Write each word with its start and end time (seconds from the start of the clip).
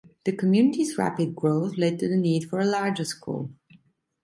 The 0.25 0.31
community's 0.31 0.97
rapid 0.97 1.35
growth 1.35 1.77
led 1.77 1.99
to 1.99 2.07
the 2.07 2.17
need 2.17 2.49
for 2.49 2.59
a 2.59 2.65
larger 2.65 3.05
school. 3.05 3.51